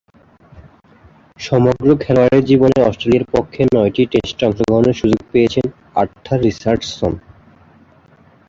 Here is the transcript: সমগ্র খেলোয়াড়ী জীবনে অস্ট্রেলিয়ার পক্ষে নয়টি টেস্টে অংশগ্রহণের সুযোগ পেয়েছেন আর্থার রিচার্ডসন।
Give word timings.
সমগ্র 1.39 1.87
খেলোয়াড়ী 2.03 2.39
জীবনে 2.49 2.79
অস্ট্রেলিয়ার 2.83 3.29
পক্ষে 3.33 3.61
নয়টি 3.73 4.03
টেস্টে 4.11 4.43
অংশগ্রহণের 4.47 4.99
সুযোগ 5.01 5.21
পেয়েছেন 5.31 5.65
আর্থার 5.95 6.39
রিচার্ডসন। 6.45 7.13